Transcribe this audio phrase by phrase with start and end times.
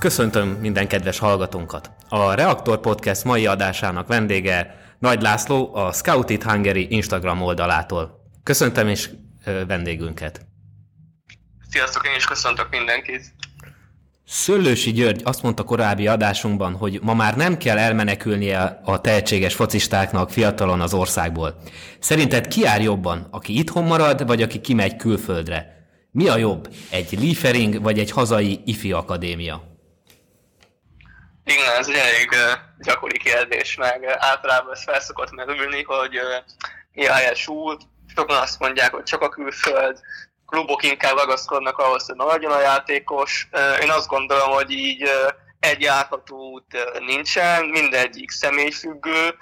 [0.00, 1.90] Köszöntöm minden kedves hallgatónkat!
[2.08, 8.30] A Reaktor Podcast mai adásának vendége Nagy László, a Scout It Hungary Instagram oldalától.
[8.42, 9.10] Köszöntöm is
[9.66, 10.46] vendégünket!
[11.70, 13.34] Sziasztok, én is köszöntök mindenkit!
[14.26, 20.30] Szöllősi György azt mondta korábbi adásunkban, hogy ma már nem kell elmenekülnie a tehetséges focistáknak
[20.30, 21.62] fiatalon az országból.
[21.98, 25.88] Szerinted ki jár jobban, aki itthon marad, vagy aki kimegy külföldre?
[26.10, 29.69] Mi a jobb, egy Liefering vagy egy hazai ifi akadémia?
[31.50, 32.30] Igen, ez egy elég
[32.78, 36.20] gyakori kérdés, meg általában ez felszokott merülni, hogy
[36.92, 37.82] mi a helyes út.
[38.14, 40.00] Sokan azt mondják, hogy csak a külföld,
[40.46, 43.48] klubok inkább ragaszkodnak ahhoz, hogy maradjon a játékos.
[43.82, 45.10] Én azt gondolom, hogy így
[45.60, 49.34] egy járható út nincsen, mindegyik személyfüggő,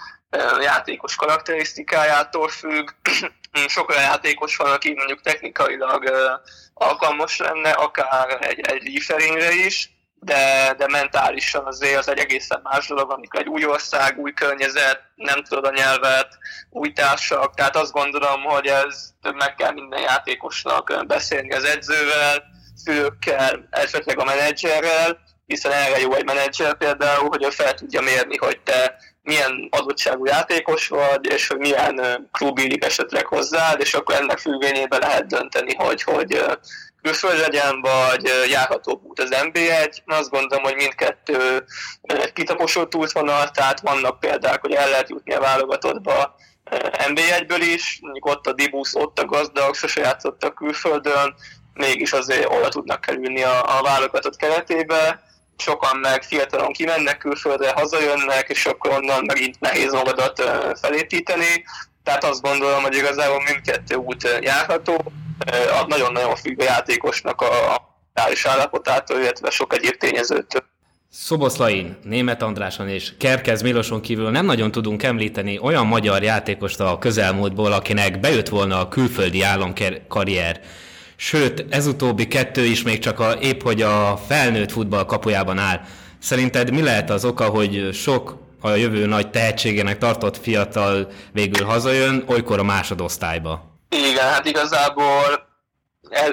[0.60, 2.90] játékos karakterisztikájától függ.
[3.66, 6.10] Sok olyan játékos van, aki mondjuk technikailag
[6.74, 8.86] alkalmas lenne, akár egy, egy
[9.66, 14.32] is, de, de mentálisan azért az egy egészen más dolog, amikor egy új ország, új
[14.32, 16.38] környezet, nem tudod a nyelvet,
[16.70, 23.68] új társak, tehát azt gondolom, hogy ez meg kell minden játékosnak beszélni az edzővel, szülőkkel,
[23.70, 28.60] esetleg a menedzserrel, hiszen erre jó egy menedzser például, hogy ő fel tudja mérni, hogy
[28.60, 34.38] te milyen adottságú játékos vagy, és hogy milyen klub illik esetleg hozzád, és akkor ennek
[34.38, 36.44] függvényében lehet dönteni, hogy, hogy
[37.02, 39.96] külföld legyen, vagy járható út az NB1.
[40.06, 41.64] Azt gondolom, hogy mindkettő
[42.02, 46.34] egy kitaposott útvonal, tehát vannak példák, hogy el lehet jutni a válogatottba
[47.08, 51.34] NB1-ből is, mondjuk ott a Dibusz, ott a gazdag, sose játszottak külföldön,
[51.74, 55.22] mégis azért oda tudnak kerülni a, a válogatott keretébe,
[55.58, 61.64] sokan meg fiatalon kimennek külföldre, hazajönnek, és akkor onnan megint nehéz magadat felépíteni.
[62.02, 65.12] Tehát azt gondolom, hogy igazából mindkettő út járható,
[65.86, 70.62] nagyon-nagyon függ a játékosnak a mentális állapotától, illetve sok egyéb tényezőtől.
[71.10, 76.98] Szoboszlain, Német Andráson és Kerkez Miloson kívül nem nagyon tudunk említeni olyan magyar játékost a
[76.98, 80.60] közelmúltból, akinek bejött volna a külföldi államkarrier.
[81.20, 85.80] Sőt, ez utóbbi kettő is még csak a, épp, hogy a felnőtt futball kapujában áll.
[86.18, 92.24] Szerinted mi lehet az oka, hogy sok a jövő nagy tehetségének tartott fiatal végül hazajön,
[92.26, 93.78] olykor a másodosztályba?
[93.88, 95.48] Igen, hát igazából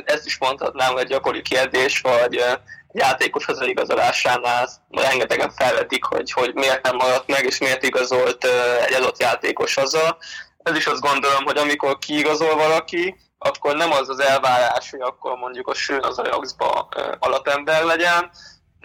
[0.06, 2.44] ezt is mondhatnám, hogy gyakori kérdés, hogy
[2.92, 8.48] játékos igazolássánál rengetegen felvetik, hogy, hogy miért nem maradt meg, és miért igazolt
[8.88, 10.18] egy adott játékos haza.
[10.64, 15.38] Ez is azt gondolom, hogy amikor kiigazol valaki, akkor nem az az elvárás, hogy akkor
[15.38, 16.88] mondjuk a sőn az Ajaxba
[17.20, 18.32] alapember legyen,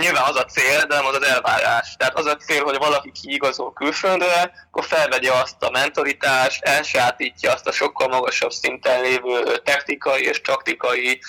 [0.01, 1.95] Nyilván az a cél, de nem az az elvárás.
[1.97, 7.67] Tehát az a cél, hogy valaki kiigazol külföldre, akkor felvegye azt a mentalitást, elsátítja azt
[7.67, 11.21] a sokkal magasabb szinten lévő technikai és taktikai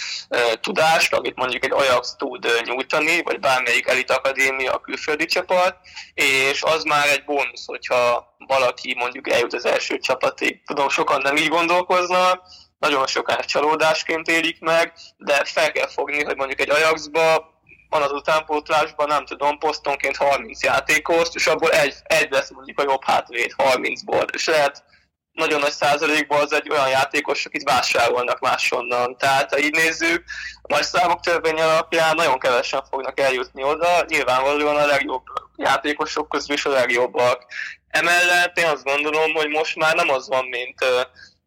[0.62, 5.76] tudást, amit mondjuk egy Ajax tud nyújtani, vagy bármelyik elit akadémia, a külföldi csapat,
[6.14, 10.64] és az már egy bónusz, hogyha valaki mondjuk eljut az első csapatig.
[10.66, 12.44] Tudom, sokan nem így gondolkoznak,
[12.82, 17.50] nagyon sokan csalódásként élik meg, de fel kell fogni, hogy mondjuk egy Ajaxba
[17.90, 22.84] van az utánpótlásban, nem tudom, posztonként 30 játékos, és abból egy, egy lesz mondjuk a
[22.84, 24.84] jobb hátvéd 30-ból, és lehet
[25.32, 29.18] nagyon nagy százalékban az egy olyan játékos, akit vásárolnak máshonnan.
[29.18, 30.24] Tehát ha így nézzük,
[30.62, 35.24] a nagy számok törvény alapján nagyon kevesen fognak eljutni oda, nyilvánvalóan a legjobb
[35.56, 37.46] játékosok közül is a legjobbak.
[37.88, 40.86] Emellett én azt gondolom, hogy most már nem az van, mint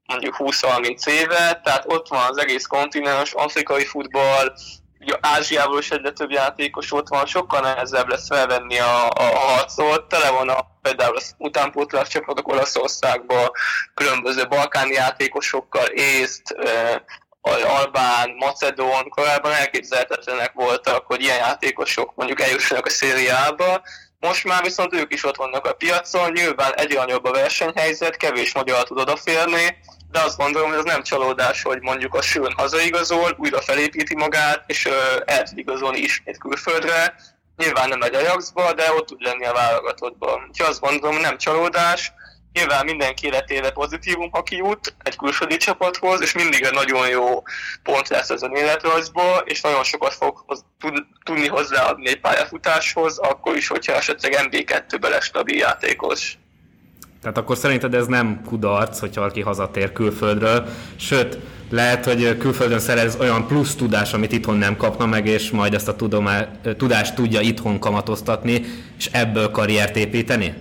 [0.07, 4.55] mondjuk 20-30 éve, tehát ott van az egész kontinens, afrikai futball,
[5.21, 10.09] Ázsiából is egyre több játékos ott van, sokkal nehezebb lesz felvenni a, a, a harcot.
[10.09, 13.51] Tele van a, például az utánpótlás csapatok Olaszországban,
[13.95, 16.57] különböző balkáni játékosokkal, észt,
[17.67, 23.83] Albán, Macedón, korábban elképzelhetetlenek voltak, hogy ilyen játékosok mondjuk eljussanak a szériába.
[24.25, 28.55] Most már viszont ők is ott vannak a piacon, nyilván egyre nagyobb a versenyhelyzet, kevés
[28.55, 29.77] magyar tud odaférni,
[30.11, 34.65] de azt gondolom, hogy ez nem csalódás, hogy mondjuk a Sőn hazaigazol, újra felépíti magát,
[34.67, 34.89] és
[35.25, 37.15] el tud igazolni ismét külföldre.
[37.57, 40.47] Nyilván nem egy Ajaxba, de ott tud lenni a válogatottban.
[40.49, 42.13] Úgyhogy azt gondolom, nem csalódás,
[42.55, 47.43] nyilván mindenki életébe pozitívum, ha kijut egy külföldi csapathoz, és mindig egy nagyon jó
[47.83, 50.45] pont lesz ez a életrajzból, és nagyon sokat fog
[50.81, 56.39] tud, tudni hozzáadni egy pályafutáshoz, akkor is, hogyha esetleg MB2-be lesz stabil játékos.
[57.21, 60.67] Tehát akkor szerinted ez nem kudarc, hogyha valaki hazatér külföldről,
[60.97, 61.39] sőt,
[61.71, 65.89] lehet, hogy külföldön szerez olyan plusz tudás, amit itthon nem kapna meg, és majd ezt
[65.89, 68.65] a tudomá, tudást tudja itthon kamatoztatni,
[68.99, 70.55] és ebből karriert építeni?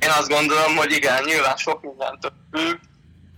[0.00, 2.78] Én azt gondolom, hogy igen, nyilván sok mindentől függ,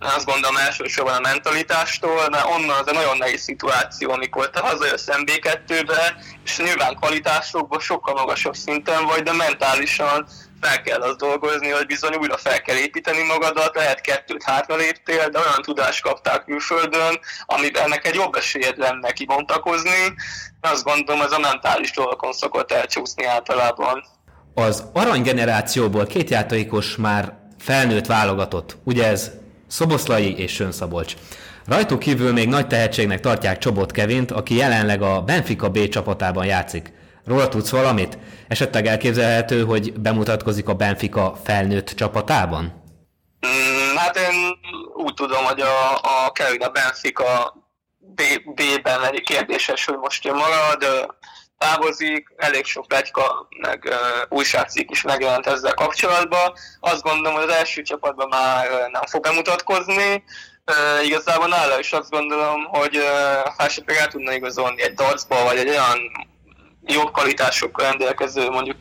[0.01, 5.07] azt gondolom elsősorban a mentalitástól, mert onnan az egy nagyon nehéz szituáció, amikor te hazajössz
[5.07, 10.27] MB2-be, és nyilván kvalitásokban sokkal magasabb szinten vagy, de mentálisan
[10.61, 15.29] fel kell az dolgozni, hogy bizony újra fel kell építeni magadat, lehet kettőt hátra léptél,
[15.29, 20.15] de olyan tudást kaptál külföldön, amiben neked jobb esélyed lenne kibontakozni.
[20.61, 24.05] Azt gondolom, ez a mentális dolgokon szokott elcsúszni általában.
[24.55, 29.31] Az aranygenerációból két játékos már felnőtt válogatott, ugye ez
[29.67, 31.15] Szoboszlai és Sön Szabolcs.
[31.67, 36.93] Rajtuk kívül még nagy tehetségnek tartják Csobot Kevint, aki jelenleg a Benfica B csapatában játszik.
[37.25, 38.19] Róla tudsz valamit?
[38.49, 42.83] Esetleg elképzelhető, hogy bemutatkozik a Benfica felnőtt csapatában?
[43.47, 44.59] Mm, hát én
[44.95, 45.95] úgy tudom, hogy a,
[46.27, 47.55] a Kevin a Benfica
[48.55, 51.07] B-ben egy kérdéses, hogy most jön marad,
[51.61, 56.53] távozik, elég sok plegyka, meg uh, újságcikk is megjelent ezzel kapcsolatban.
[56.81, 60.25] Azt gondolom, hogy az első csapatban már uh, nem fog bemutatkozni.
[60.67, 63.05] Uh, igazából nála is azt gondolom, hogy uh,
[63.57, 65.99] ha esetleg el tudna igazolni egy dartsba, vagy egy olyan
[66.85, 68.77] jobb kvalitásokkal rendelkező mondjuk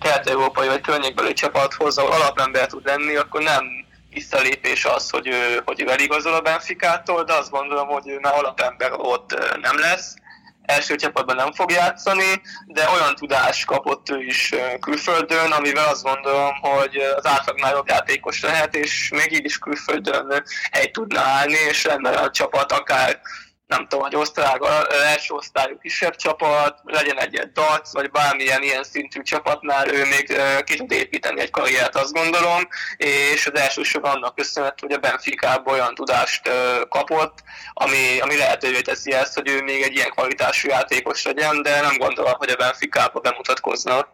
[0.00, 3.64] kelet-európai vagy környékbeli csapathoz, ahol alapember tud lenni, akkor nem
[4.10, 8.34] visszalépés az, hogy ő, hogy ő eligazol a Benficától, de azt gondolom, hogy ő már
[8.34, 10.14] alapember ott nem lesz.
[10.62, 16.54] Első csapatban nem fog játszani, de olyan tudást kapott ő is külföldön, amivel azt gondolom,
[16.60, 21.84] hogy az átlagnál jobb játékos lehet, és még így is külföldön hely tudna állni, és
[21.84, 23.20] lenne a csapat akár
[23.66, 24.60] nem tudom, hogy osztrák,
[25.04, 30.76] első osztályú kisebb csapat, legyen egy DAC, vagy bármilyen ilyen szintű csapatnál ő még ki
[30.76, 35.94] tud építeni egy karriert, azt gondolom, és az elsősorban annak köszönhető, hogy a benfica olyan
[35.94, 36.50] tudást
[36.88, 37.38] kapott,
[37.72, 41.96] ami, ami lehetővé teszi ezt, hogy ő még egy ilyen kvalitású játékos legyen, de nem
[41.98, 44.06] gondolom, hogy a Benfica-ba bemutatkozna.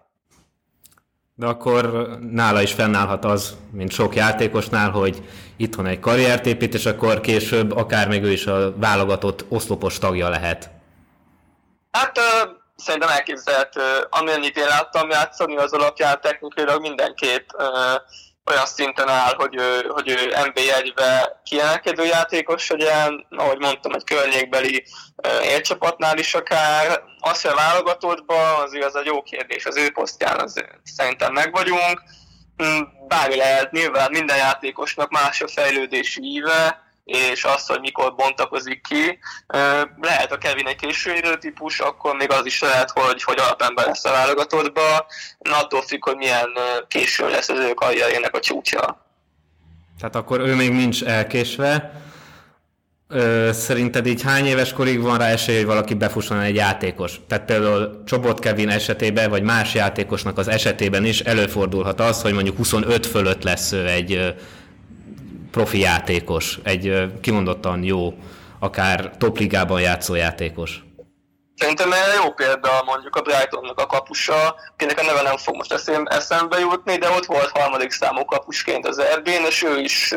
[1.34, 5.22] De akkor nála is fennállhat az, mint sok játékosnál, hogy
[5.58, 10.28] itthon egy karriert épít, és akkor később akár még ő is a válogatott oszlopos tagja
[10.28, 10.70] lehet.
[11.90, 14.06] Hát uh, szerintem elképzelhető.
[14.10, 17.64] Amennyit én láttam játszani, az alapján technikailag mindenképp uh,
[18.48, 24.84] olyan szinten áll, hogy ő, hogy ő NB1-be kiemelkedő játékos legyen, ahogy mondtam, egy környékbeli
[25.42, 27.02] élcsapatnál is akár.
[27.20, 31.52] Azt, hogy a válogatottban, az igaz egy jó kérdés, az ő posztján az szerintem meg
[31.52, 32.02] vagyunk.
[32.62, 38.80] Mm, bármi lehet, nyilván minden játékosnak más a fejlődési íve, és az, hogy mikor bontakozik
[38.88, 39.18] ki.
[40.00, 44.04] Lehet a Kevin egy késő típus, akkor még az is lehet, hogy, hogy alapember lesz
[44.04, 45.06] a válogatottba,
[45.38, 46.48] attól függ, hogy milyen
[46.88, 49.06] késő lesz az ő karrierének a csúcsa.
[49.98, 51.92] Tehát akkor ő még nincs elkésve.
[53.10, 57.20] Ö, szerinted így hány éves korig van rá esély, hogy valaki befusson egy játékos?
[57.26, 62.56] Tehát például Csobot Kevin esetében, vagy más játékosnak az esetében is előfordulhat az, hogy mondjuk
[62.56, 64.34] 25 fölött lesz ő egy
[65.50, 68.14] profi játékos, egy kimondottan jó,
[68.58, 70.82] akár topligában játszó játékos.
[71.58, 71.90] Szerintem
[72.22, 75.72] jó példa mondjuk a Brightonnak a kapusa, akinek a neve nem fog most
[76.04, 80.14] eszembe jutni, de ott volt harmadik számú kapusként az Erbén, és ő is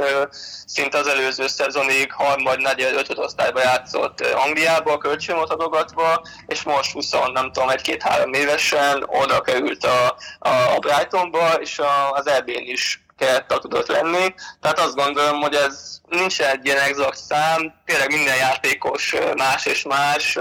[0.66, 7.12] szinte az előző szezonig harmad, negyed, ötöd osztályba játszott Angliába, kölcsönot adogatva, és most 20,
[7.34, 13.88] nem tudom, egy-két-három évesen oda került a, a Brightonba, és az Erbén is kerettel tudott
[13.88, 14.34] lenni.
[14.62, 19.84] Tehát azt gondolom, hogy ez nincs egy ilyen exakt szám, tényleg minden játékos más és
[19.84, 20.38] más,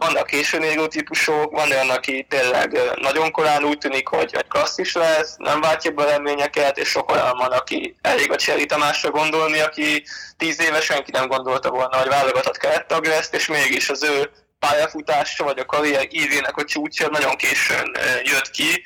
[0.00, 4.94] vannak későn égő típusok, van olyan, aki tényleg nagyon korán úgy tűnik, hogy egy klasszis
[4.94, 9.60] lesz, nem váltja be reményeket, és sok olyan van, aki elég a Cseri Tamásra gondolni,
[9.60, 10.04] aki
[10.36, 14.30] tíz éve senki nem gondolta volna, hogy válogatott kerettag lesz, és mégis az ő
[14.60, 18.84] pályafutása, vagy a karrier ívének a csúcsa nagyon későn jött ki,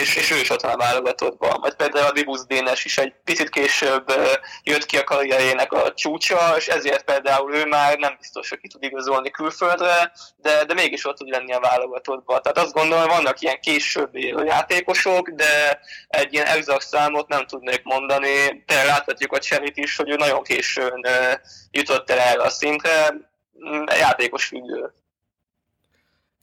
[0.00, 1.60] és, és ő is ott van a válogatottban.
[1.60, 4.12] Vagy például a Vibusz Dénes is egy picit később
[4.62, 8.68] jött ki a karrierjének a csúcsa, és ezért például ő már nem biztos, hogy ki
[8.68, 12.42] tud igazolni külföldre, de, de mégis ott tud lenni a válogatottban.
[12.42, 18.62] Tehát azt gondolom, vannak ilyen később játékosok, de egy ilyen exakt számot nem tudnék mondani.
[18.66, 21.06] De láthatjuk a Cserit is, hogy ő nagyon későn
[21.70, 23.28] jutott el erre a szintre,
[23.98, 24.92] játékos függő.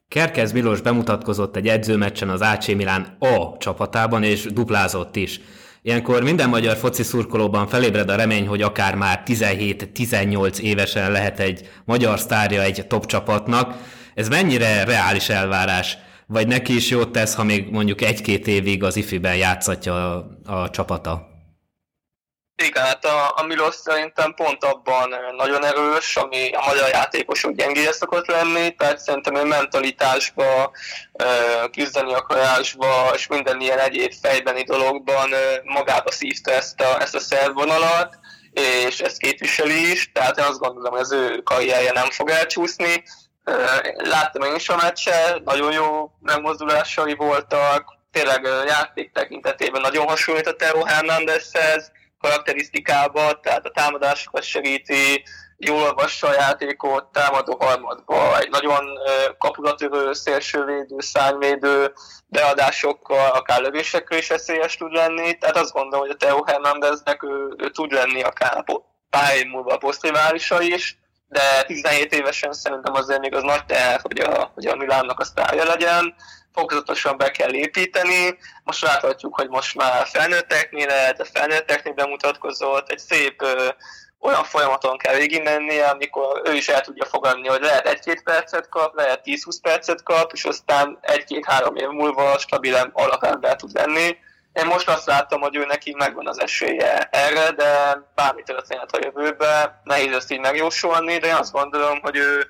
[0.07, 5.39] Kerkez Milos bemutatkozott egy edzőmeccsen az AC Milán A csapatában, és duplázott is.
[5.81, 11.69] Ilyenkor minden magyar foci szurkolóban felébred a remény, hogy akár már 17-18 évesen lehet egy
[11.85, 13.75] magyar sztárja egy top csapatnak.
[14.13, 15.97] Ez mennyire reális elvárás?
[16.27, 20.69] Vagy neki is jót tesz, ha még mondjuk egy-két évig az ifiben játszatja a, a
[20.69, 21.36] csapata?
[22.63, 27.91] Igen, hát a, a Milos szerintem pont abban nagyon erős, ami a magyar játékosok gyengéje
[27.91, 30.71] szokott lenni, tehát szerintem ő mentalitásba,
[31.71, 35.29] küzdeni akarásba, és minden ilyen egyéb fejbeni dologban
[35.63, 38.19] magába szívta ezt a, ezt a szervonalat,
[38.85, 43.03] és ezt képviseli is, tehát én azt gondolom, hogy az ő karrierje nem fog elcsúszni.
[43.97, 50.55] Láttam én is a meccset, nagyon jó megmozdulásai voltak, tényleg játék tekintetében nagyon hasonlít a
[50.55, 55.23] Tero Hernándezhez, karakterisztikába, tehát a támadásokat segíti,
[55.57, 58.85] jól olvassa a játékot, támadó harmadba, egy nagyon
[59.37, 61.93] kapulatörő, szélsővédő, szányvédő
[62.27, 67.53] beadásokkal, akár lövésekkel is eszélyes tud lenni, tehát azt gondolom, hogy a Teo Hernandeznek ő,
[67.57, 68.63] ő tud lenni akár
[69.09, 73.99] pár év múlva a posztriválisa is, de 17 évesen szerintem azért még az nagy teher,
[74.01, 76.15] hogy a, hogy a Milánnak a sztárja legyen,
[76.57, 78.37] fokozatosan be kell építeni.
[78.63, 83.67] Most láthatjuk, hogy most már felnőtteknél lehet, a felnőtteknél bemutatkozott, egy szép ö,
[84.19, 88.95] olyan folyamaton kell végigmennie, amikor ő is el tudja fogadni, hogy lehet egy-két percet kap,
[88.95, 94.17] lehet 10-20 percet kap, és aztán egy-két-három év múlva stabilen alapember tud lenni.
[94.53, 98.99] Én most azt láttam, hogy ő neki megvan az esélye erre, de bármi történhet a
[99.03, 102.45] jövőben, nehéz ezt így megjósolni, de én azt gondolom, hogy ő,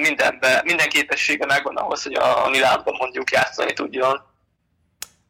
[0.00, 4.20] mindenbe, minden képessége megvan ahhoz, hogy a Milánban mondjuk játszani tudjon.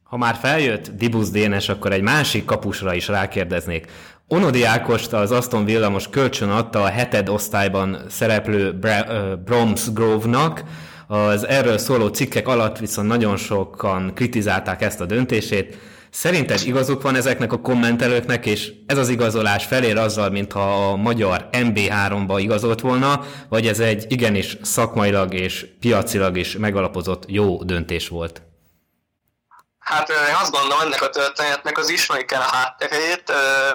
[0.03, 3.87] Ha már feljött Dibusz Dénes, akkor egy másik kapusra is rákérdeznék.
[4.29, 8.79] Onodi Ákost az Aston Villa most kölcsön adta a heted osztályban szereplő
[9.45, 10.63] Broms Grove-nak,
[11.07, 15.77] az erről szóló cikkek alatt viszont nagyon sokan kritizálták ezt a döntését.
[16.19, 21.49] Szerinted igazuk van ezeknek a kommentelőknek, és ez az igazolás felér azzal, mintha a magyar
[21.53, 28.43] MB3-ba igazolt volna, vagy ez egy igenis szakmailag és piacilag is megalapozott jó döntés volt?
[29.79, 33.33] Hát én azt gondolom, ennek a történetnek az ismeri kell a hátterét.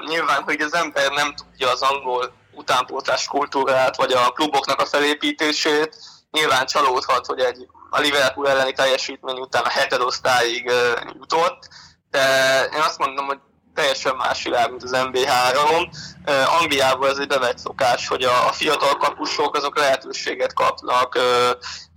[0.07, 5.97] Nyilván, hogy az ember nem tudja az angol utánpótlás kultúrát, vagy a kluboknak a felépítését,
[6.31, 10.71] nyilván csalódhat, hogy egy a Liverpool elleni teljesítmény után a heted osztályig
[11.19, 11.67] jutott,
[12.13, 13.39] de én azt mondom, hogy
[13.73, 15.87] teljesen más világ, mint az MB3.
[16.59, 21.19] Angliában ez egy bevett szokás, hogy a fiatal kapusok azok lehetőséget kapnak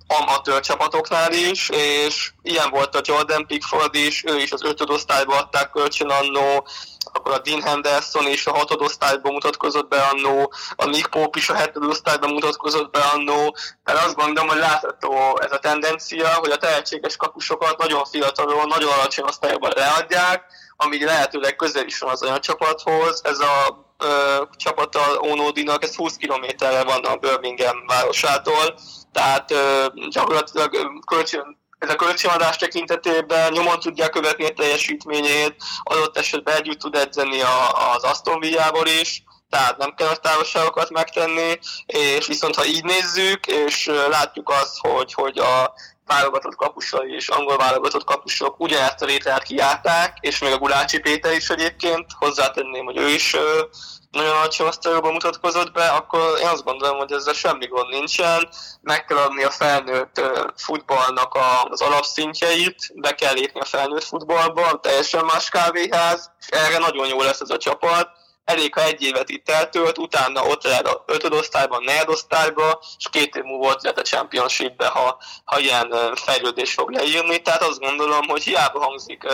[0.06, 5.70] amatőr csapatoknál is, és ilyen volt a Jordan Pickford is, ő is az ötödosztályba adták
[5.70, 6.66] kölcsön annó,
[7.12, 11.54] akkor a Dean Henderson is a hatodosztályban mutatkozott be annó, a Nick Pope is a
[11.54, 17.16] hetedosztályban mutatkozott be annó, tehát azt gondolom, hogy látható ez a tendencia, hogy a tehetséges
[17.16, 20.44] kapusokat nagyon fiatalon, nagyon alacsony osztályokban leadják,
[20.76, 23.21] ami lehetőleg közel is van az olyan csapathoz.
[23.25, 28.78] Ez a ö, csapata Onodinak, ez 20 kilométerre van a Birmingham városától,
[29.12, 36.56] tehát ö, gyakorlatilag kölcsön, ez a kölcsönadás tekintetében nyomon tudják követni a teljesítményét, adott esetben
[36.56, 42.26] együtt tud edzeni a, az Aston Villa-ból is, tehát nem kell a távolságokat megtenni, és
[42.26, 45.75] viszont ha így nézzük, és látjuk azt, hogy, hogy a
[46.06, 51.32] válogatott kapusai és angol válogatott kapusok ugyanezt a létrát kiállták, és még a Gulácsi Péter
[51.32, 53.36] is egyébként, hozzátenném, hogy ő is
[54.10, 58.48] nagyon alacsony osztályokban mutatkozott be, akkor én azt gondolom, hogy ezzel semmi gond nincsen.
[58.80, 60.20] Meg kell adni a felnőtt
[60.56, 67.06] futballnak az alapszintjeit, be kell lépni a felnőtt futballba, teljesen más kávéház, és erre nagyon
[67.06, 68.08] jó lesz ez a csapat
[68.46, 73.42] elég, ha egy évet itt eltölt, utána ott lehet a ötödosztályban, negyedosztályban, és két év
[73.42, 77.42] múlva ott lehet a championshipbe, ha, ha ilyen fejlődés fog leírni.
[77.42, 79.26] Tehát azt gondolom, hogy hiába hangzik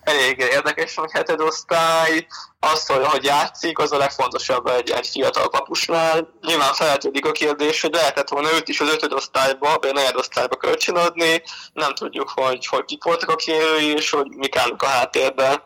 [0.00, 2.26] elég érdekes, hogy hetedosztály,
[2.60, 6.28] az, hogy, hogy játszik, az a legfontosabb egy, egy fiatal kapusnál.
[6.40, 11.42] Nyilván feltődik a kérdés, hogy lehetett volna őt is az ötödosztályba, vagy a negyedosztályba kölcsönadni,
[11.72, 15.62] nem tudjuk, hogy, hogy kik voltak a kérői, és hogy mik állnak a háttérben.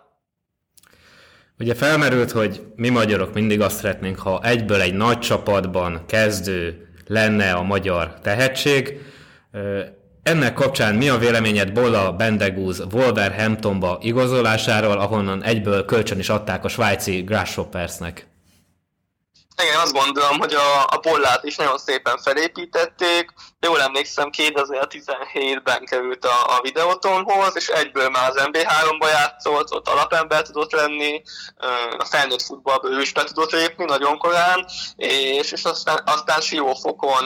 [1.60, 7.52] Ugye felmerült, hogy mi magyarok mindig azt szeretnénk, ha egyből egy nagy csapatban kezdő lenne
[7.52, 8.98] a magyar tehetség.
[10.22, 16.68] Ennek kapcsán mi a véleményed Bolla Bendegúz Wolverhamptonba igazolásáról, ahonnan egyből kölcsön is adták a
[16.68, 18.29] svájci Grasshoppersnek?
[19.62, 23.32] Igen, azt gondolom, hogy a, a pollát is nagyon szépen felépítették.
[23.60, 30.42] Jól emlékszem, 2017-ben került a, a videótonhoz, és egyből már az MB3-ba játszott, ott alapember
[30.42, 31.22] tudott lenni,
[31.98, 37.24] a felnőtt futballba ő is be tudott lépni nagyon korán, és, és aztán, aztán siófokon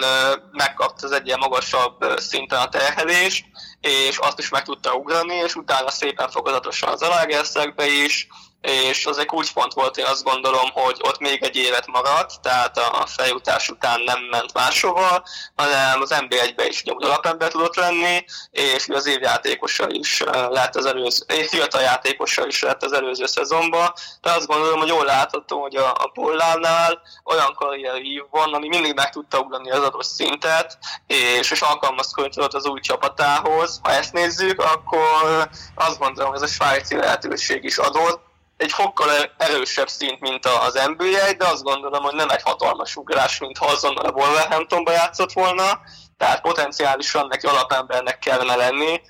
[0.50, 3.44] megkapta az egy ilyen magasabb szinten a terhelést,
[3.80, 8.28] és azt is meg tudta ugrani, és utána szépen fokozatosan az Alagerszegbe is,
[8.64, 12.78] és az egy kulcspont volt, én azt gondolom, hogy ott még egy évet maradt, tehát
[12.78, 15.22] a feljutás után nem ment máshova,
[15.56, 21.24] hanem az NB1-be is nyomd alapember tudott lenni, és az évjátékosa is lett az előző,
[21.50, 25.90] fiatal játékosa is lett az előző szezonban, de azt gondolom, hogy jól látható, hogy a,
[25.90, 31.60] a Pollánál olyan karrierív van, ami mindig meg tudta ugrani az adott szintet, és, és
[31.60, 33.80] alkalmazkodni az új csapatához.
[33.82, 38.32] Ha ezt nézzük, akkor azt gondolom, hogy ez a svájci lehetőség is adott,
[38.64, 43.38] egy fokkal erősebb szint, mint az NBA, de azt gondolom, hogy nem egy hatalmas ugrás,
[43.38, 45.80] mint ha azonnal a Wolverhamptonba játszott volna,
[46.16, 49.00] tehát potenciálisan neki alapembernek kellene lenni,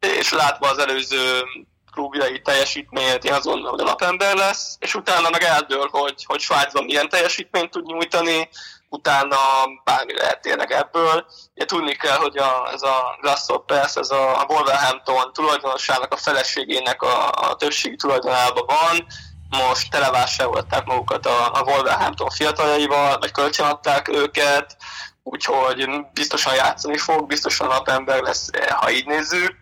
[0.00, 1.42] és látva az előző
[1.98, 7.70] klubjai teljesítményét, gondolom, hogy alapember lesz, és utána meg eldől, hogy, hogy Svájcban milyen teljesítményt
[7.70, 8.48] tud nyújtani,
[8.88, 9.36] utána
[9.84, 11.26] bármi lehet tényleg ebből.
[11.54, 17.30] Ugye tudni kell, hogy a, ez a Grasshoppers, ez a Wolverhampton tulajdonosának, a feleségének a,
[17.30, 19.06] a többségi tulajdonában van,
[19.50, 24.76] most televásárolták magukat a, a Wolverhampton fiataljaival, vagy kölcsönadták őket,
[25.22, 29.56] úgyhogy biztosan játszani fog, biztosan napember lesz, ha így nézzük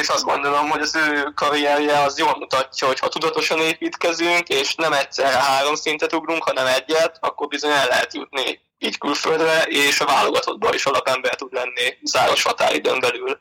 [0.00, 4.74] és azt gondolom, hogy az ő karrierje az jól mutatja, hogy ha tudatosan építkezünk, és
[4.74, 10.00] nem egyszer három szintet ugrunk, hanem egyet, akkor bizony el lehet jutni így külföldre, és
[10.00, 13.38] a válogatottban is alapember tud lenni záros határidőn belül.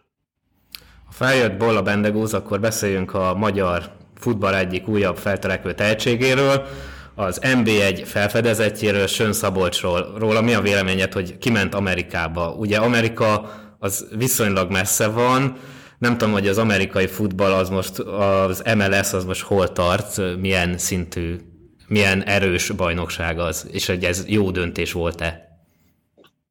[1.05, 6.67] Ha feljött Bolla Bendegúz, akkor beszéljünk a magyar futball egyik újabb felterekvő tehetségéről,
[7.15, 10.13] az NB1 felfedezetjéről, Sön Szabolcsról.
[10.17, 12.49] Róla mi a véleményed, hogy kiment Amerikába?
[12.49, 15.57] Ugye Amerika az viszonylag messze van,
[15.99, 20.77] nem tudom, hogy az amerikai futball az most, az MLS az most hol tart, milyen
[20.77, 21.39] szintű,
[21.87, 25.47] milyen erős bajnokság az, és hogy ez jó döntés volt-e?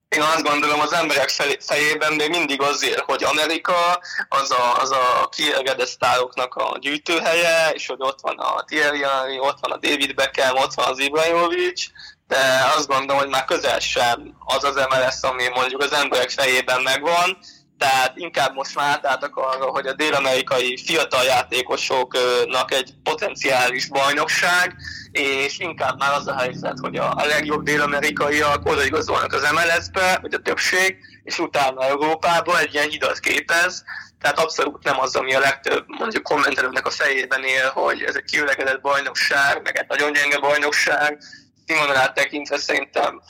[0.09, 1.29] Én azt gondolom, az emberek
[1.61, 7.87] fejében még mindig azért, hogy Amerika az a, az a kielgedett sztároknak a gyűjtőhelye, és
[7.87, 11.87] hogy ott van a Thierry Henry, ott van a David Beckham, ott van az Ibrahimovic,
[12.27, 12.37] de
[12.77, 17.39] azt gondolom, hogy már közel sem az az MLS, ami mondjuk az emberek fejében megvan,
[17.79, 24.77] tehát inkább most már átálltak arra, hogy a dél-amerikai fiatal játékosoknak egy potenciális bajnokság,
[25.13, 30.39] és inkább már az a helyzet, hogy a, legjobb dél-amerikaiak odaigazolnak az MLS-be, vagy a
[30.39, 33.85] többség, és utána Európába egy ilyen hidat képez,
[34.21, 38.25] tehát abszolút nem az, ami a legtöbb mondjuk kommentelőknek a fejében él, hogy ez egy
[38.25, 41.19] kiülegedett bajnokság, meg egy nagyon gyenge bajnokság,
[41.67, 43.21] színvonalát tekintve szerintem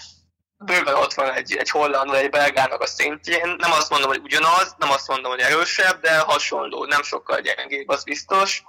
[0.59, 3.55] bőven ott van egy, egy holland vagy egy belgának a szintjén.
[3.59, 7.89] Nem azt mondom, hogy ugyanaz, nem azt mondom, hogy erősebb, de hasonló, nem sokkal gyengébb,
[7.89, 8.63] az biztos.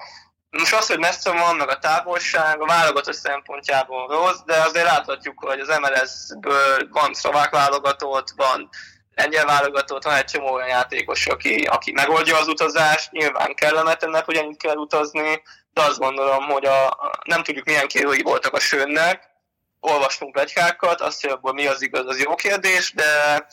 [0.49, 5.39] Most az, hogy messze van, meg a távolság, a válogatott szempontjából rossz, de azért láthatjuk,
[5.39, 8.69] hogy az MLS-ből van szlovák válogatott, van
[9.15, 14.35] lengyel válogatott, van egy csomó olyan játékos, aki, aki megoldja az utazást, nyilván kellemetlennek, hogy
[14.35, 15.41] ennyit kell utazni,
[15.73, 19.28] de azt gondolom, hogy a, nem tudjuk milyen kérői voltak a sőnnek,
[19.79, 23.47] olvastunk plegykákat, azt, hogy abból mi az igaz, az jó kérdés, de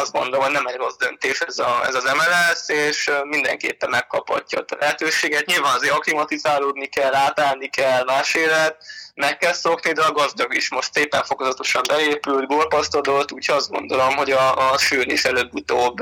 [0.00, 4.58] azt gondolom, hogy nem egy rossz döntés ez, a, ez az MLS, és mindenképpen megkaphatja
[4.58, 5.46] a lehetőséget.
[5.46, 8.76] Nyilván azért aklimatizálódni kell, átállni kell, más élet,
[9.14, 14.16] meg kell szokni, de a gazdag is most szépen fokozatosan beépült, gólpasztodott, úgyhogy azt gondolom,
[14.16, 15.96] hogy a, a sűn is előbb-utóbb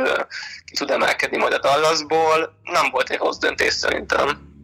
[0.64, 2.61] ki tud emelkedni majd a Dallasból.
[2.62, 4.57] Nem volt egy rossz döntés szerintem.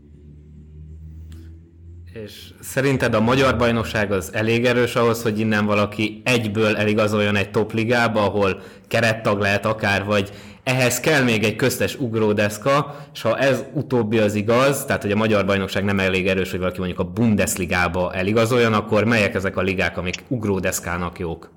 [2.22, 7.50] És szerinted a magyar bajnokság az elég erős ahhoz, hogy innen valaki egyből eligazoljon egy
[7.50, 10.30] topligába, ahol kerettag lehet akár, vagy
[10.64, 15.16] ehhez kell még egy köztes ugródeszka, és ha ez utóbbi az igaz, tehát hogy a
[15.16, 19.62] magyar bajnokság nem elég erős, hogy valaki mondjuk a Bundesligába eligazoljon, akkor melyek ezek a
[19.62, 21.50] ligák, amik ugródeszkának jók?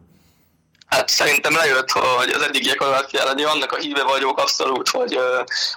[0.88, 5.18] Hát szerintem lejött, hogy az eddigiek alapján hogy annak a híve vagyok abszolút, hogy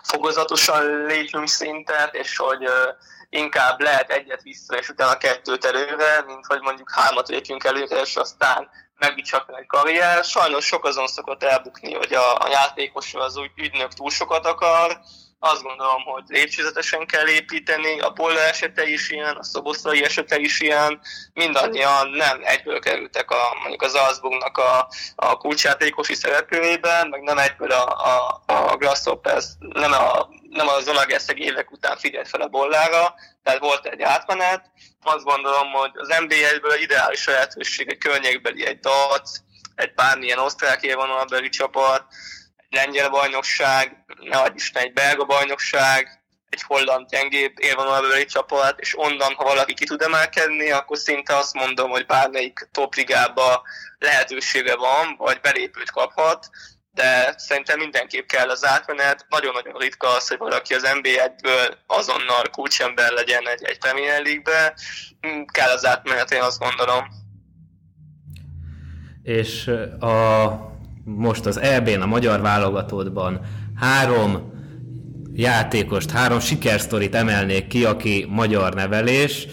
[0.03, 2.65] fokozatosan lépjünk szintet, és hogy
[3.31, 8.17] inkább lehet egyet vissza, és utána kettőt előre, mint hogy mondjuk hármat lépjünk előre, és
[8.17, 10.25] aztán megbicsakni egy karrier.
[10.25, 15.01] Sajnos sok azon szokott elbukni, hogy a, a játékos az úgy ügynök túl sokat akar,
[15.43, 20.61] azt gondolom, hogy lépcsőzetesen kell építeni, a Boller esete is ilyen, a Szoboszlai esete is
[20.61, 21.01] ilyen,
[21.33, 27.71] mindannyian nem egyből kerültek a, mondjuk az Salzburgnak a, a kulcsjátékosi szereplőjében, meg nem egyből
[27.71, 33.15] a, a, a Grasshoppers, nem, a, nem az Zalageszeg évek után figyelt fel a Bollára,
[33.43, 34.71] tehát volt egy átmenet.
[35.03, 39.31] Azt gondolom, hogy az NBA-ből ideális lehetőség egy környékbeli, egy DAC,
[39.75, 42.05] egy bármilyen osztrák élvonalbeli csapat,
[42.71, 49.45] lengyel bajnokság, ne Isten, egy belga bajnokság, egy holland gyengébb élvonalbeli csapat, és onnan, ha
[49.45, 53.63] valaki ki tud emelkedni, akkor szinte azt mondom, hogy bármelyik topligába
[53.99, 56.51] lehetősége van, vagy belépőt kaphat,
[56.93, 59.27] de szerintem mindenképp kell az átmenet.
[59.29, 64.75] Nagyon-nagyon ritka az, hogy valaki az NBA-ből azonnal kulcsember legyen egy, egy Premier League-be.
[65.53, 67.09] Kell az átmenet, én azt gondolom.
[69.23, 69.67] És
[70.01, 70.70] a
[71.17, 73.41] most az EB-n, a magyar válogatottban
[73.75, 74.53] három
[75.33, 79.47] játékost, három sikersztorit emelnék ki, aki magyar nevelés,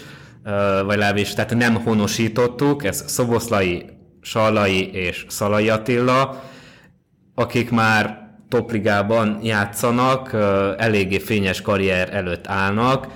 [0.84, 3.84] vagy legalábbis tehát nem honosítottuk, ez Szoboszlai,
[4.20, 6.42] Sallai és Szalai Attila,
[7.34, 10.32] akik már topligában játszanak,
[10.78, 13.06] eléggé fényes karrier előtt állnak.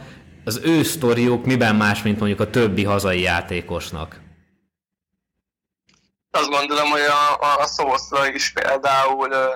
[0.45, 4.22] az ő sztoriuk miben más, mint mondjuk a többi hazai játékosnak?
[6.35, 9.55] Azt gondolom, hogy a, a, a Szószra is például ö,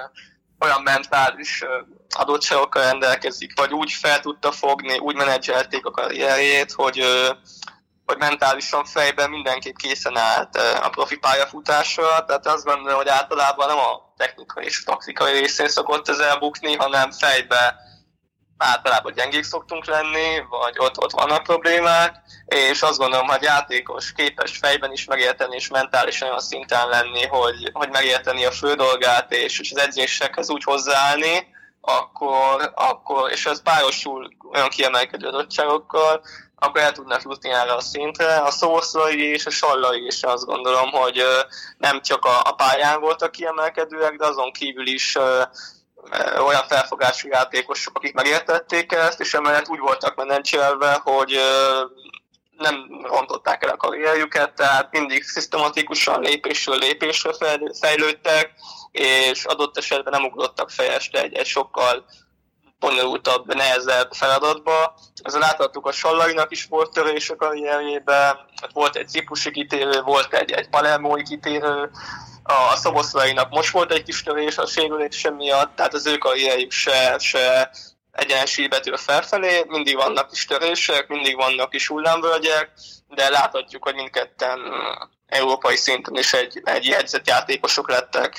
[0.58, 1.64] olyan mentális
[2.08, 7.30] adottságokkal rendelkezik, vagy úgy fel tudta fogni, úgy menedzselték a karrierjét, hogy ö,
[8.06, 13.78] hogy mentálisan fejben mindenképp készen állt a profi pályafutásra, tehát azt gondolom, hogy általában nem
[13.78, 17.76] a technikai és taktikai részén szokott ez elbukni, hanem fejbe
[18.58, 22.16] általában gyengék szoktunk lenni, vagy ott, ott vannak problémák,
[22.46, 27.70] és azt gondolom, hogy játékos képes fejben is megérteni, és mentálisan olyan szinten lenni, hogy,
[27.72, 33.62] hogy megérteni a fő dolgát, és, és az edzésekhez úgy hozzáállni, akkor, akkor és ez
[33.62, 36.22] párosul olyan kiemelkedő adottságokkal,
[36.58, 38.36] akkor el tudnak jutni erre a szintre.
[38.36, 41.22] A szószlai és a sallai is azt gondolom, hogy
[41.78, 45.18] nem csak a, a pályán voltak kiemelkedőek, de azon kívül is
[46.46, 51.38] olyan felfogású játékosok, akik megértették ezt, és emellett úgy voltak menedzselve, hogy
[52.56, 57.30] nem rontották el a karrierjüket, tehát mindig szisztematikusan lépésről lépésre
[57.80, 58.50] fejlődtek,
[58.90, 62.04] és adott esetben nem ugrottak fejest egy, egy sokkal
[62.78, 64.94] bonyolultabb, nehezebb feladatba.
[65.22, 68.36] Ezzel láthattuk a Sallainak is volt törés a karrierjében,
[68.72, 71.90] volt egy ciprusi kitérő, volt egy, egy palermói kitérő,
[72.46, 77.16] a szoboszlainak most volt egy kis törés a sérülése miatt, tehát az ő karrierjük se,
[77.18, 77.70] se
[78.12, 82.70] egyenesi betűr felfelé, mindig vannak is törések, mindig vannak is hullámvölgyek,
[83.08, 84.58] de láthatjuk, hogy mindketten
[85.26, 88.36] európai szinten is egy, egy jegyzett játékosok lettek.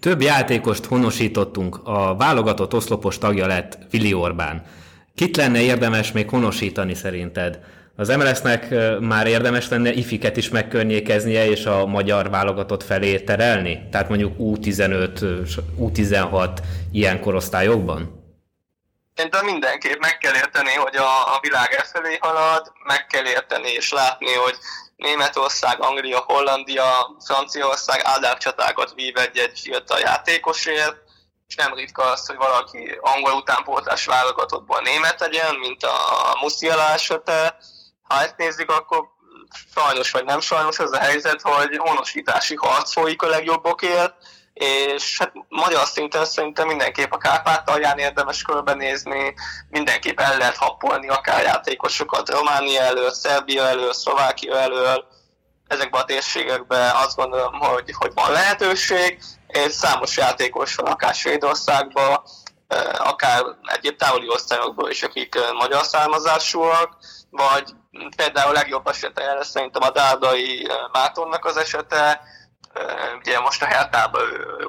[0.00, 4.66] Több játékost honosítottunk, a válogatott oszlopos tagja lett Vili Orbán.
[5.14, 7.58] Kit lenne érdemes még honosítani szerinted?
[7.96, 13.88] Az MLS-nek már érdemes lenne ifiket is megkörnyékeznie és a magyar válogatott felé terelni?
[13.90, 15.44] Tehát mondjuk U15,
[15.80, 16.58] U16
[16.92, 18.20] ilyen korosztályokban?
[19.14, 23.68] Szerintem mindenképp meg kell érteni, hogy a, a világ e felé halad, meg kell érteni
[23.68, 24.56] és látni, hogy
[24.96, 30.96] Németország, Anglia, Hollandia, Franciaország áldárcsatákat vív egy-egy fiatal játékosért,
[31.48, 37.56] és nem ritka az, hogy valaki angol utánpótlás válogatottból német legyen, mint a Musiala esete.
[38.12, 39.08] Ha ezt nézzük, akkor
[39.74, 44.14] sajnos vagy nem sajnos az a helyzet, hogy honosítási harc folyik a legjobbokért,
[44.54, 49.34] és hát magyar szinten szerintem mindenképp a Kárpátalján érdemes körbenézni,
[49.68, 55.04] mindenképp el lehet happolni akár játékosokat Románia elől, Szerbia elől, Szlovákia elől,
[55.66, 62.22] ezekben a térségekben azt gondolom, hogy, hogy van lehetőség, és számos játékos van akár Svédországban,
[62.98, 66.96] akár egyéb távoli osztályokból is, akik magyar származásúak,
[67.30, 67.74] vagy
[68.16, 72.20] például legjobb esete szerintem a Dárdai Mátornak az esete,
[73.18, 74.22] Ugye most a Hertában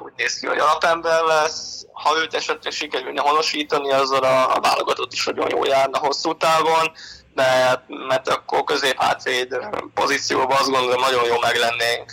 [0.04, 5.12] úgy néz ki, hogy alapember lesz, ha őt esetleg sikerülne honosítani, azzal a, a válogatott
[5.12, 6.92] is nagyon jól járna hosszú távon,
[7.34, 9.56] de mert akkor középhátvéd
[9.94, 12.12] pozícióban azt gondolom nagyon jó meg lennénk.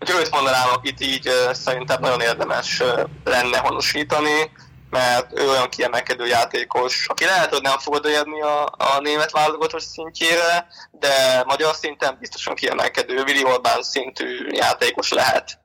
[0.00, 2.82] Úgyhogy őt mondanám, akit így szerintem nagyon érdemes
[3.24, 4.52] lenne honosítani
[4.92, 9.80] mert ő olyan kiemelkedő játékos, aki lehet, hogy nem fog odaérni a, a német válogatott
[9.80, 15.58] szintjére, de magyar szinten biztosan kiemelkedő, Vili Orbán szintű játékos lehet.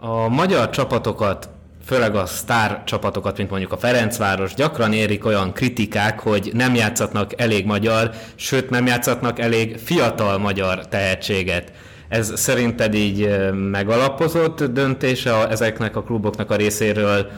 [0.00, 1.48] A magyar csapatokat
[1.86, 7.40] főleg a sztár csapatokat, mint mondjuk a Ferencváros, gyakran érik olyan kritikák, hogy nem játszatnak
[7.40, 11.72] elég magyar, sőt nem játszatnak elég fiatal magyar tehetséget.
[12.08, 17.30] Ez szerinted így megalapozott döntése ezeknek a kluboknak a részéről,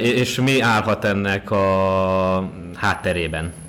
[0.00, 3.64] és mi állhat ennek a hátterében?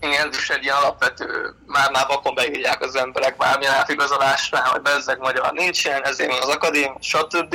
[0.00, 5.18] Igen, ez is egy ilyen alapvető, már-már vakon beírják az emberek bármilyen átigazolásnál, hogy bezzeg
[5.18, 7.54] magyar nincsen, ezért van az akadém, stb.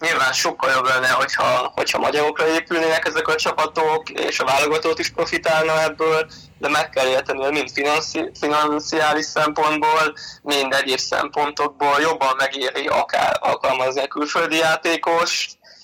[0.00, 5.10] Nyilván sokkal jobb lenne, hogyha, hogyha magyarokra épülnének ezek a csapatok, és a válogatót is
[5.10, 6.26] profitálna ebből,
[6.58, 13.36] de meg kell érteni, hogy mind finanszi, financiális szempontból, mind egyéb szempontokból jobban megéri akár
[13.40, 15.83] alkalmazni a külföldi játékos, Mm,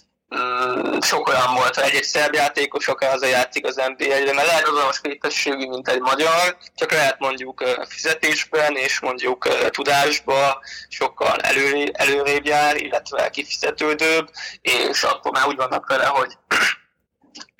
[1.00, 5.00] sok olyan volt, hogy egy-egy szerb játékos akár az játszik az NBA-re, mert lehet azonos
[5.00, 12.76] képességű, mint egy magyar, csak lehet mondjuk fizetésben és mondjuk tudásba sokkal elő, előrébb jár,
[12.76, 16.36] illetve kifizetődőbb, és akkor már úgy vannak vele, hogy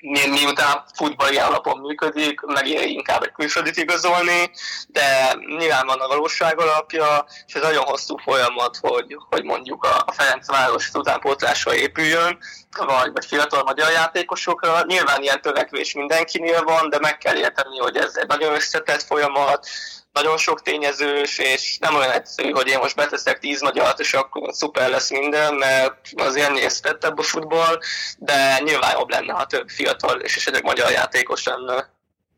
[0.01, 4.51] mi, miután futballi alapon működik, megéri inkább egy külföldit igazolni,
[4.87, 10.11] de nyilván van a valóság alapja, és ez nagyon hosszú folyamat, hogy, hogy mondjuk a
[10.11, 12.37] Ferencváros utánpótlásra épüljön,
[12.77, 14.83] vagy, vagy fiatal magyar játékosokra.
[14.87, 19.67] Nyilván ilyen törekvés mindenkinél van, de meg kell érteni, hogy ez egy nagyon összetett folyamat,
[20.11, 24.53] nagyon sok tényezős, és nem olyan egyszerű, hogy én most beteszek tíz magyart, és akkor
[24.53, 27.79] szuper lesz minden, mert azért néztettebb a futball,
[28.17, 31.89] de nyilván jobb lenne, ha több fiatal és esetleg magyar játékos lenne.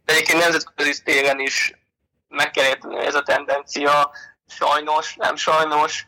[0.06, 1.74] De egyébként nemzetközi téren is
[2.28, 4.12] meg kell érteni ez a tendencia,
[4.48, 6.08] sajnos, nem sajnos,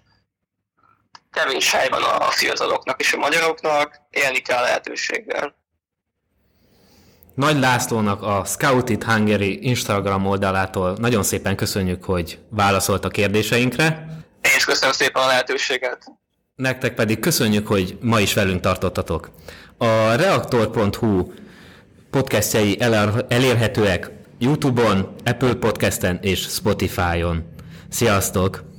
[1.32, 5.56] kevés hely van a fiataloknak és a magyaroknak, élni kell a lehetőséggel.
[7.36, 14.06] Nagy Lászlónak a Scout It Hungary Instagram oldalától nagyon szépen köszönjük, hogy válaszolt a kérdéseinkre.
[14.41, 16.12] Én is köszönöm szépen a lehetőséget.
[16.56, 19.30] Nektek pedig köszönjük, hogy ma is velünk tartottatok.
[19.78, 21.32] A reaktor.hu
[22.12, 22.82] podcastjai
[23.28, 27.43] elérhetőek YouTube-on, Apple Podcasten és Spotify-on.
[27.89, 28.75] Sziasztok!